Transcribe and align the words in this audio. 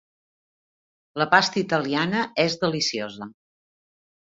La 1.23 1.29
pasta 1.35 1.63
italiana 1.65 2.27
és 2.49 2.59
deliciosa. 2.67 3.33